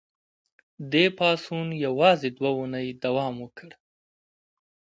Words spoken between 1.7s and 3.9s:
یوازې دوه اونۍ دوام وکړ.